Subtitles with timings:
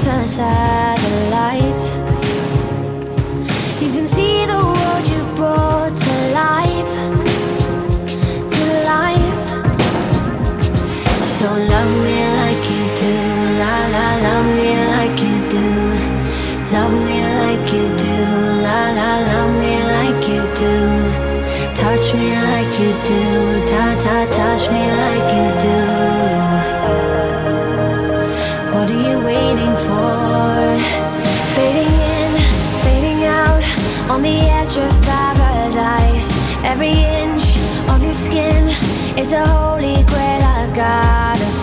[0.00, 1.79] sunset, the light.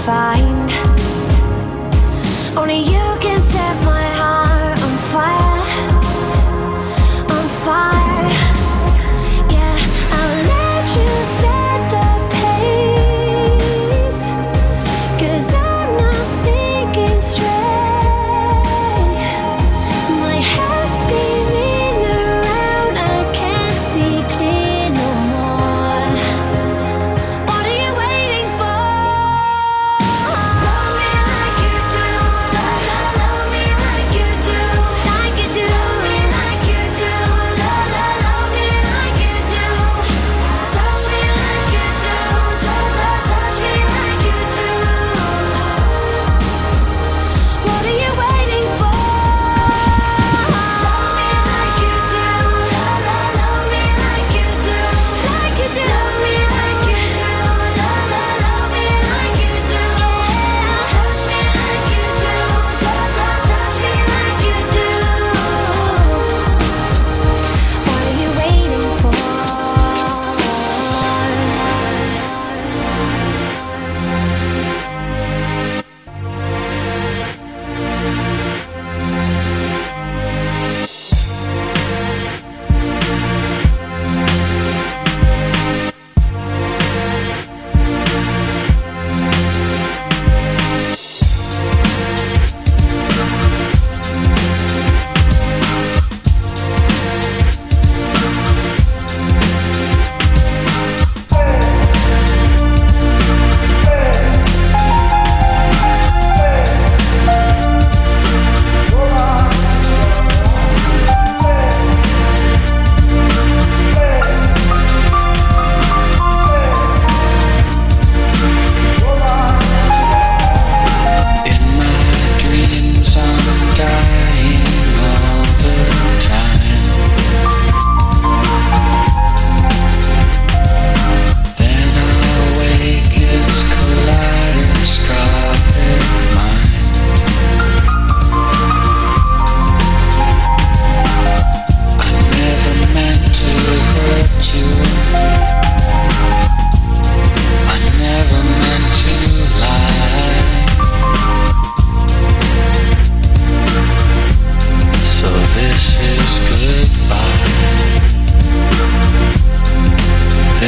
[0.07, 0.36] fire.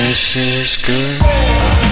[0.10, 1.89] this is good.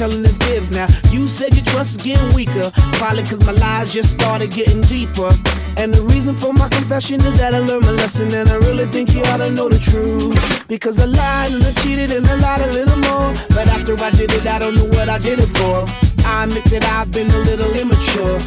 [0.00, 0.88] telling the dibs now.
[1.12, 2.72] You said your trust is getting weaker.
[2.96, 5.28] Probably cause my lies just started getting deeper.
[5.76, 8.32] And the reason for my confession is that I learned my lesson.
[8.32, 10.32] And I really think you ought to know the truth.
[10.68, 13.28] Because I lied and I cheated and I lied a little more.
[13.52, 15.84] But after I did it, I don't know what I did it for.
[16.24, 18.40] I admit that I've been a little immature.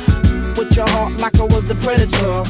[0.58, 2.50] With your heart like I was the predator.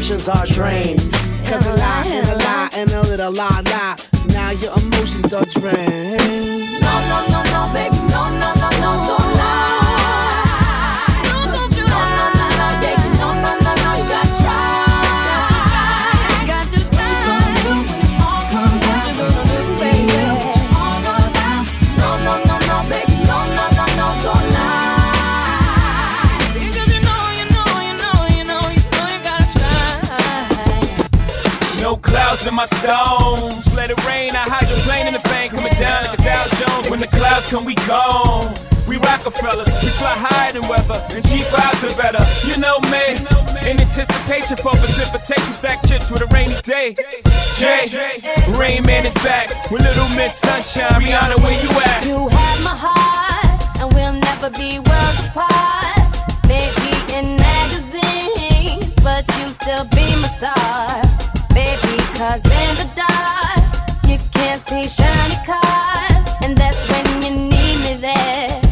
[0.00, 0.98] Emotions are drained.
[1.44, 3.96] Cause a lie and a lie and a little lie lie.
[4.28, 6.80] Now your emotions are drained.
[6.80, 7.49] No, no, no,
[32.50, 33.62] in my stones.
[33.78, 34.34] Let it rain.
[34.34, 35.54] I hydroplane in the bank.
[35.54, 36.90] Coming down like a Dow Jones.
[36.90, 38.50] When the clouds come, we gone.
[38.90, 39.70] We Rockefellers.
[39.86, 40.98] We fly higher than weather.
[41.14, 42.20] And vibes are better.
[42.50, 43.22] You know me.
[43.70, 45.54] In anticipation for precipitation.
[45.54, 46.98] Stack chips with a rainy day.
[47.56, 47.86] Jay.
[48.58, 49.48] Rain Man is back.
[49.70, 51.00] With Little Miss Sunshine.
[51.00, 52.04] Rihanna, where you at?
[52.04, 56.02] You have my heart, and we'll never be worlds apart.
[56.50, 61.09] Maybe in magazines, but you still be my star.
[62.20, 66.34] Cause in the dark, you can't see shiny cars.
[66.44, 68.69] And that's when you need me there.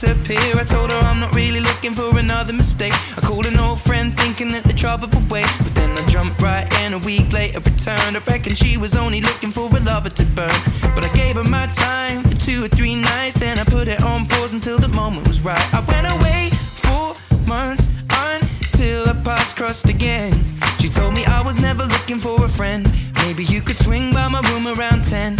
[0.00, 0.54] Disappear.
[0.54, 2.92] I told her I'm not really looking for another mistake.
[3.16, 5.48] I called an old friend thinking that the trouble would wait.
[5.62, 8.14] But then I jumped right in a week later, returned.
[8.14, 10.58] I reckon she was only looking for a lover to burn.
[10.94, 13.40] But I gave her my time for two or three nights.
[13.40, 15.66] Then I put it on pause until the moment was right.
[15.72, 16.50] I went away
[16.84, 17.16] for
[17.48, 20.32] months until our paths crossed again.
[20.78, 22.84] She told me I was never looking for a friend.
[23.24, 25.36] Maybe you could swing by my room around 10.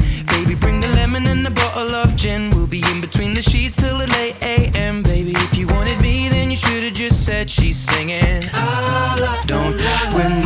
[1.06, 2.50] Lemon and a bottle of gin.
[2.50, 5.04] We'll be in between the sheets till the late AM.
[5.04, 8.42] Baby, if you wanted me, then you should have just said she's singing.
[9.46, 9.78] Don't
[10.14, 10.45] win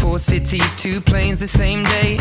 [0.00, 2.18] Four cities, two planes the same day.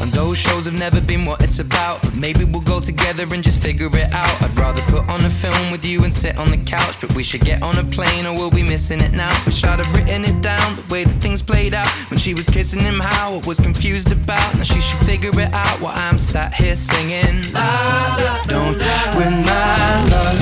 [0.00, 2.02] And those shows have never been what it's about.
[2.02, 4.42] But maybe we'll go together and just figure it out.
[4.42, 7.00] I'd rather put on a film with you and sit on the couch.
[7.00, 9.30] But we should get on a plane or we'll be missing it now.
[9.46, 11.88] Wish I'd have written it down the way that things played out.
[12.10, 14.54] When she was kissing him, how I was confused about.
[14.56, 17.52] Now she should figure it out while I'm sat here singing.
[17.52, 18.78] La, la, don't
[19.16, 20.38] win my love.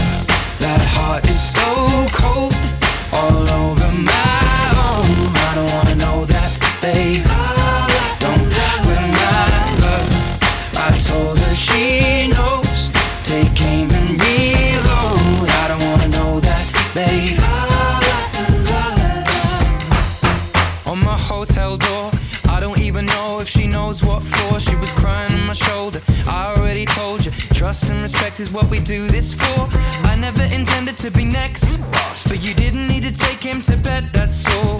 [0.61, 2.55] That heart is so cold.
[3.12, 4.12] All over my
[4.79, 5.33] home.
[5.35, 6.48] I don't wanna know that,
[6.81, 7.25] babe.
[8.21, 8.45] Don't
[9.83, 10.09] love.
[10.77, 12.91] I told her she knows.
[13.25, 15.51] Take aim and reload.
[15.62, 16.64] I don't wanna know that,
[16.95, 17.38] babe.
[20.87, 22.11] On my hotel door,
[22.49, 24.61] I don't even know if she knows what for.
[24.61, 26.01] She was crying on my shoulder.
[26.27, 29.69] I already told you, trust and respect is what we do this for.
[30.05, 31.79] I never intended to be next,
[32.29, 34.78] but you didn't need to take him to bed, that's all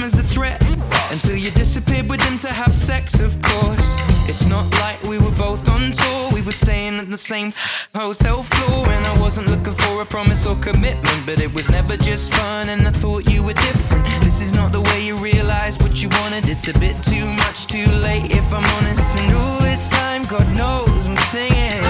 [0.00, 0.62] them as a threat
[1.10, 3.96] until you disappeared with them to have sex, of course.
[4.28, 7.52] It's not like we were both on tour, we were staying at the same
[7.94, 11.96] hotel floor, and I wasn't looking for a promise or commitment, but it was never
[11.96, 14.06] just fun, and I thought you were different.
[14.22, 17.66] This is not the way you realized what you wanted, it's a bit too much,
[17.66, 19.18] too late if I'm honest.
[19.18, 21.82] And all this time, God knows I'm singing.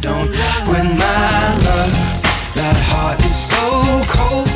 [0.00, 0.30] Don't
[0.70, 1.94] when my love,
[2.58, 3.64] that heart is so
[4.14, 4.48] cold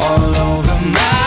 [0.00, 1.17] all over my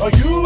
[0.00, 0.37] Are you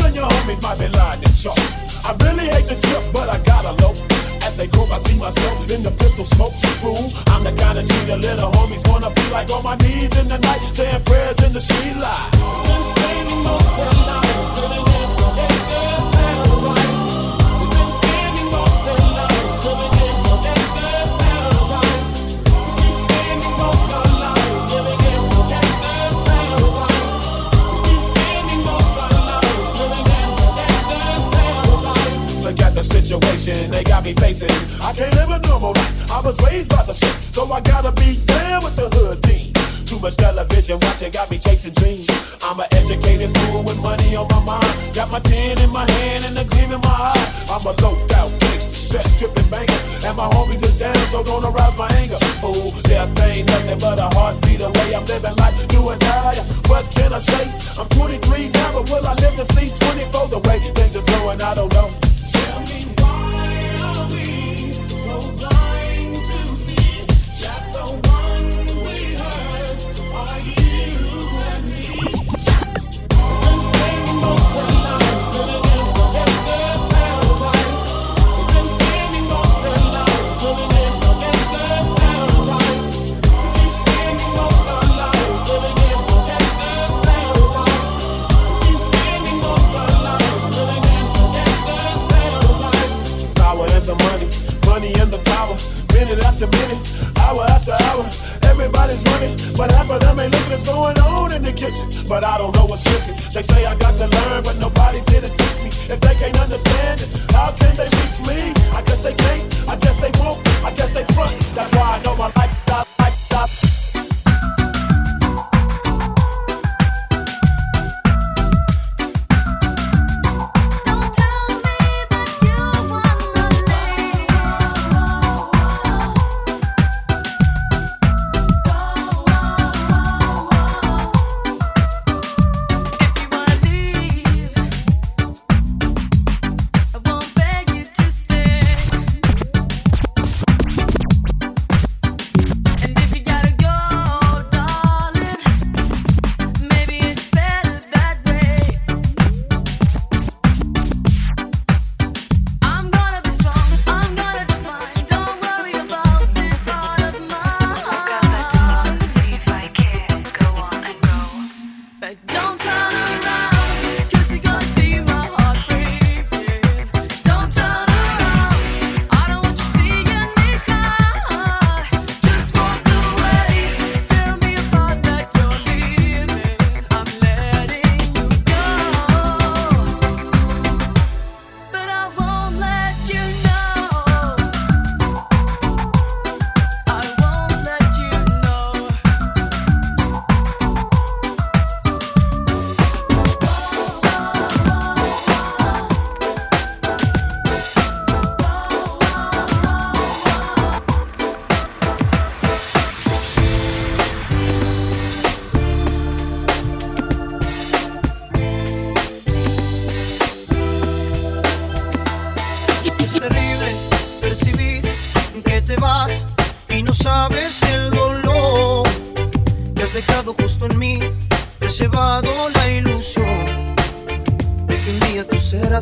[41.03, 42.07] you got me chasing dreams.
[42.47, 44.95] I'm an educated fool with money on my mind.
[44.95, 47.27] Got my tin in my hand and a gleam in my eye.
[47.51, 49.75] I'm a doped out gangster, set tripping banker.
[50.07, 52.19] And my homies is down, so don't arouse my anger.
[52.39, 54.95] Fool, death ain't nothing but a heartbeat away.
[54.95, 56.39] I'm living life, do and die.
[56.71, 57.51] What can I say?
[57.75, 60.12] I'm 23 now, but will I live to see 25?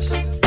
[0.09, 0.40] us.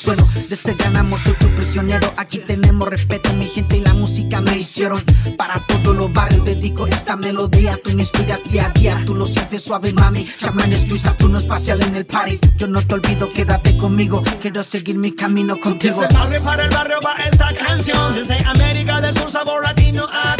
[0.00, 0.26] consuelo.
[0.34, 2.12] Desde este ganamos, soy tu prisionero.
[2.16, 5.02] Aquí tenemos respeto, mi gente y la música me hicieron.
[5.36, 7.78] Para todos los barrios dedico esta melodía.
[7.82, 10.26] Tú no estudias día a día, tú lo sientes suave, mami.
[10.36, 12.40] Chamanes, tu Saturno espacial en el party.
[12.56, 14.22] Yo no te olvido, quédate conmigo.
[14.40, 16.00] Quiero seguir mi camino contigo.
[16.00, 18.14] Desde el barrio para el barrio va esta canción.
[18.14, 20.36] Desde América del Sur, sabor latino a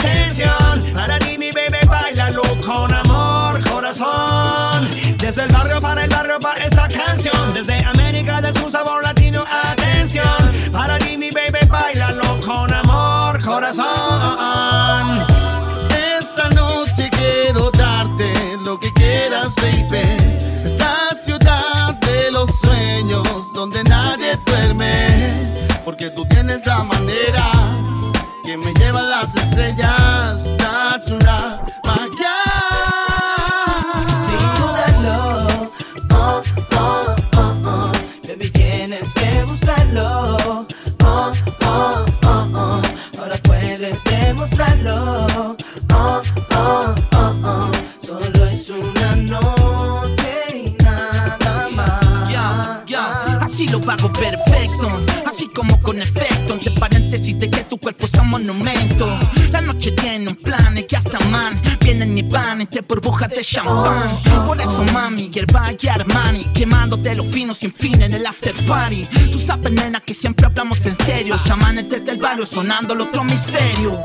[67.61, 69.07] sin fin en el after party.
[69.31, 71.37] Tú sabes, nena, que siempre hablamos en serio.
[71.45, 74.03] Chamanes desde el barrio sonando el otro misterio.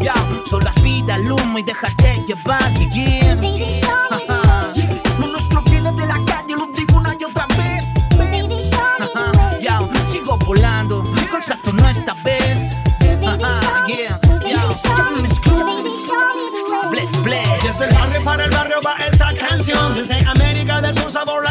[0.00, 0.12] Yo,
[0.46, 3.36] solo aspira el humo y déjate llevar, yeah.
[5.20, 7.84] Lo nuestro viene de la calle, lo digo una y otra vez.
[9.62, 12.72] Yo, sigo volando, con Saturno esta vez.
[13.86, 14.18] Yeah,
[17.62, 19.94] Desde el barrio para el barrio va esta canción.
[19.94, 21.45] Desde América del Sur sabor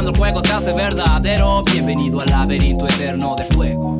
[0.00, 3.99] Cuando el juego se hace verdadero, bienvenido al laberinto eterno de fuego.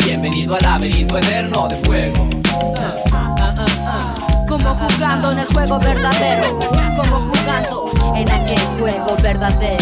[0.21, 2.29] Bienvenido al laberinto eterno de fuego
[4.47, 6.59] Como jugando en el juego verdadero.
[6.95, 9.81] Como jugando en aquel juego verdadero.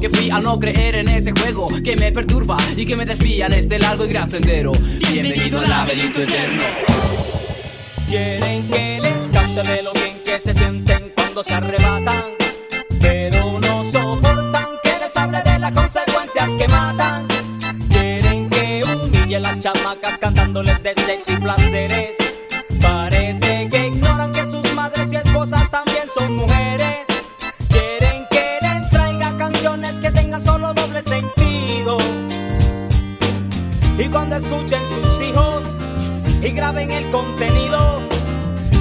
[0.00, 3.44] que fui a no creer en ese juego que me perturba y que me desvía
[3.46, 4.72] en este largo y gran sendero.
[4.72, 6.62] Bienvenido al laberinto eterno.
[8.08, 12.24] Quieren que les cante lo bien que se sienten cuando se arrebatan,
[13.02, 17.28] pero no soportan que les hable de las consecuencias que matan.
[17.90, 22.16] Quieren que humille a las chamacas cantándoles de sexo y placeres.
[22.80, 26.69] Parece que ignoran que sus madres y esposas también son mujeres.
[34.40, 35.64] Escuchen sus hijos
[36.42, 38.00] y graben el contenido,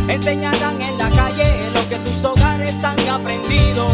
[0.07, 3.88] enseñarán en la calle lo que sus hogares han aprendido.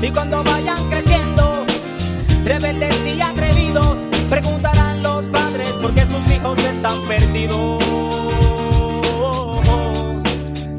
[0.00, 1.64] Y cuando vayan creciendo,
[2.44, 3.98] rebeldes y atrevidos,
[4.30, 7.82] preguntarán los padres por qué sus hijos están perdidos.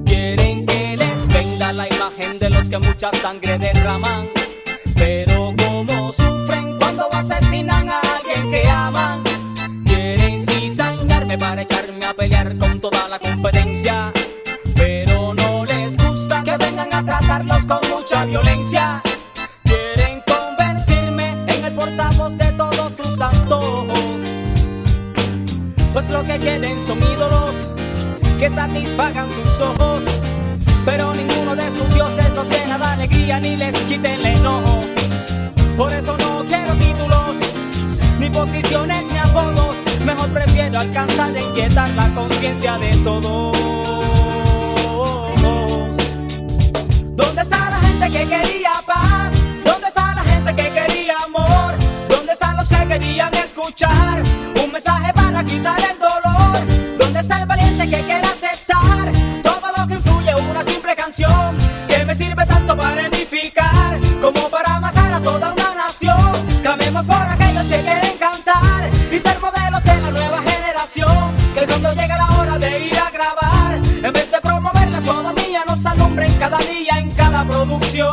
[0.06, 4.30] Quieren que les venda la imagen de los que mucha sangre derraman,
[4.96, 9.23] pero como sufren cuando asesinan a alguien que aman.
[11.40, 14.14] Para echarme a pelear con toda la competencia.
[14.76, 19.02] Pero no les gusta que vengan a tratarlos con mucha violencia.
[19.64, 24.24] Quieren convertirme en el portavoz de todos sus antojos.
[25.92, 27.56] Pues lo que quieren son ídolos
[28.38, 30.04] que satisfagan sus ojos.
[30.86, 34.82] Pero ninguno de sus dioses los llena de alegría ni les quite el enojo.
[35.78, 37.36] Por eso no quiero títulos,
[38.20, 39.83] ni posiciones, ni apodos.
[40.06, 43.58] Mejor prefiero alcanzar e inquietar la conciencia de todos.
[47.16, 49.32] ¿Dónde está la gente que quería paz?
[49.64, 51.74] ¿Dónde está la gente que quería amor?
[52.10, 54.22] ¿Dónde están los que querían escuchar
[54.64, 55.93] un mensaje para quitar el
[71.68, 75.86] Cuando llegue la hora de ir a grabar, en vez de promover la sodomía, nos
[75.86, 78.12] alumbren cada día en cada producción.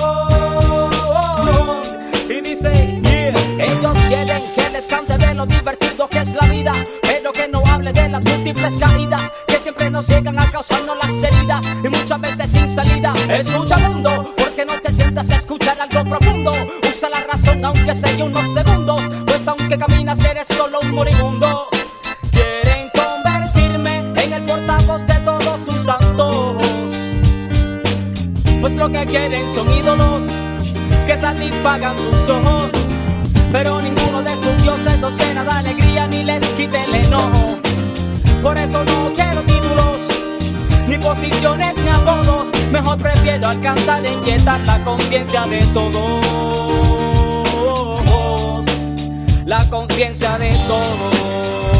[2.28, 6.72] Y dice, yeah, ellos quieren que les cante de lo divertido que es la vida,
[7.02, 11.22] pero que no hable de las múltiples caídas que siempre nos llegan a causarnos las
[11.22, 13.12] heridas y muchas veces sin salida.
[13.28, 16.52] Escucha mundo, porque no te sientas a escuchar algo profundo.
[16.88, 21.68] Usa la razón aunque sea unos segundos, pues aunque caminas eres solo un moribundo.
[29.10, 30.22] Quieren son ídolos
[31.06, 32.70] que satisfagan sus ojos.
[33.50, 37.58] Pero ninguno de sus dioses los llena de alegría ni les quite el enojo.
[38.42, 40.00] Por eso no quiero títulos,
[40.88, 42.48] ni posiciones ni apodos.
[42.70, 46.24] Mejor prefiero alcanzar e inquietar la conciencia de todos.
[49.44, 51.79] La conciencia de todos.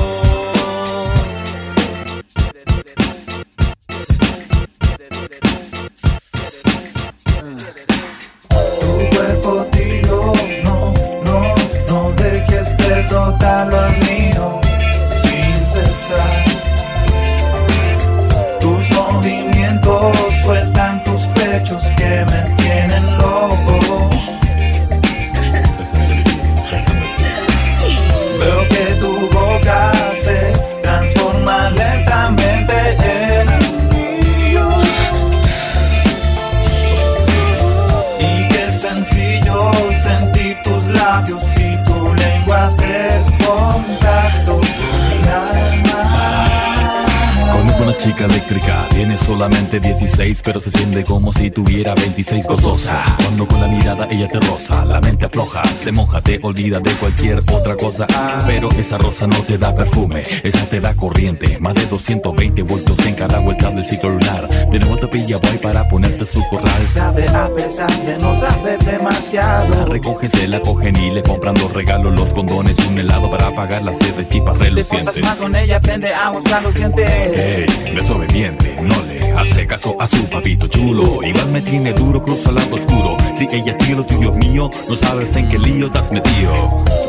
[50.16, 53.16] 16, pero se siente como si tuviera 26 gozosa.
[53.22, 56.90] Cuando con la mirada ella te roza, la mente afloja, se moja, te olvida de
[56.94, 58.06] cualquier otra cosa.
[58.44, 61.58] Pero esa rosa no te da perfume, esa te da corriente.
[61.60, 64.48] Más de 220 voltios en cada vuelta del ciclo lunar.
[64.70, 66.82] De nuevo te pilla boy para ponerte su corral.
[66.92, 69.68] Sabe a pesar de no saber demasiado.
[69.76, 73.54] La recogen, se la cogen y le compran los regalos, los condones, un helado para
[73.54, 75.14] pagar las sed de chipas Te relucientes.
[75.14, 77.08] portas mal con ella, aprende a mostrar los dientes.
[77.08, 81.22] Ey, desobediente, no le hace caso a su papito chulo.
[81.22, 83.16] Igual me tiene duro, cruza el lado oscuro.
[83.36, 86.52] Si ella es lo tuyo es mío, no sabes en qué lío estás metido.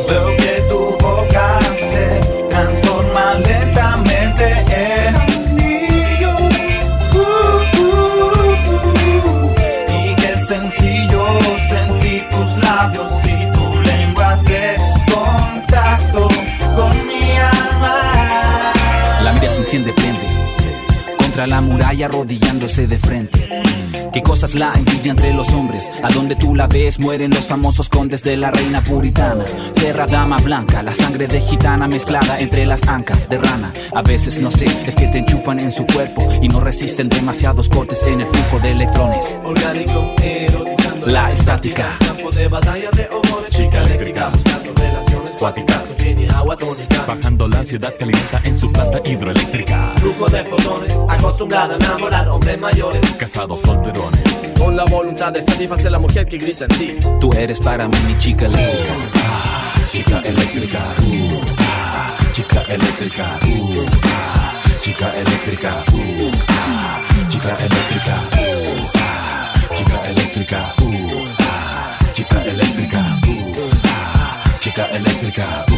[0.08, 2.20] Veo que tu boca se
[2.50, 6.36] transforma lentamente en anillo.
[7.14, 8.32] Uh, uh,
[8.74, 9.50] uh.
[9.90, 11.26] Y qué sencillo
[11.70, 14.78] sentir tus labios y tu lengua hacer
[15.14, 16.28] contacto
[16.76, 18.74] con mi alma.
[19.24, 19.94] La mira se enciende,
[21.32, 23.48] Contra la muralla arrodillándose de frente.
[24.12, 27.88] Qué cosas la envidia entre los hombres A donde tú la ves mueren los famosos
[27.88, 29.46] condes de la reina puritana.
[29.76, 33.72] Perra dama blanca, la sangre de gitana mezclada entre las ancas de rana.
[33.96, 37.70] A veces no sé, es que te enchufan en su cuerpo Y no resisten demasiados
[37.70, 39.38] cortes en el flujo de electrones.
[39.46, 41.96] Orgánico, erotizando La estática.
[42.06, 43.08] Campo de batalla de
[43.52, 44.74] chica eléctrica buscando
[45.42, 45.98] relaciones cuáticas.
[45.98, 49.94] Tiene agua tónica, Bajando la ansiedad calienta en su planta hidroeléctrica.
[49.98, 53.12] flujo de fotones, acostumbrada a enamorar hombres mayores.
[53.14, 54.22] Casados solterones.
[54.58, 56.98] Con la voluntad de satisfacer la mujer que grita en ti.
[57.20, 58.92] Tú eres para mí mi chica eléctrica
[59.92, 68.31] Chica eléctrica, uh, ah, chica eléctrica, uh, ah, chica eléctrica, uh, ah, chica eléctrica,
[74.94, 75.74] eléctrica, uh,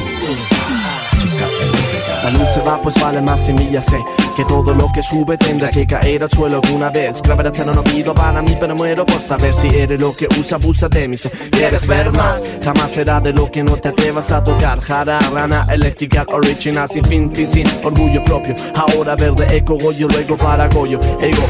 [0.71, 2.23] ah, chica eléctrica.
[2.23, 5.69] La luz se va pues vale más semillas sé Que todo lo que sube tendrá
[5.69, 7.21] que caer al suelo alguna vez.
[7.21, 10.87] Gravedad no pido para mí pero muero por saber si eres lo que usa, abusa
[10.89, 11.17] de mí.
[11.17, 14.79] Si quieres ver más, jamás será de lo que no te atrevas a tocar.
[14.81, 18.55] Jara, rana, eléctrica, original, sin fin, fin, sin orgullo propio.
[18.73, 21.43] Ahora verde, eco, goyo, luego para goyo Ego,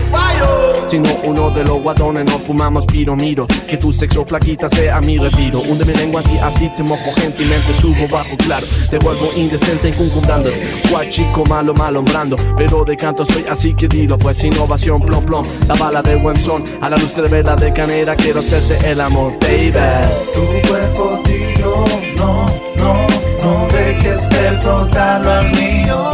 [0.88, 5.00] si no uno de los guatones no fumamos piro miro Que tu sexo flaquita sea
[5.02, 5.60] mi retiro.
[5.60, 7.74] Hunde mi lengua a ti así te mojo gentilmente.
[7.74, 10.52] Subo bajo claro, te vuelvo indecente encumbrando
[10.90, 15.46] Cual chico malo malombrando Pero de canto soy así que dilo Pues innovación plom plom
[15.68, 19.00] La bala de buen son A la luz de vela de canera Quiero hacerte el
[19.00, 19.72] amor baby
[20.34, 21.86] Tu cuerpo tiro,
[22.18, 22.46] no,
[22.76, 23.08] no,
[23.44, 26.13] no dejes de frotarlo al mío.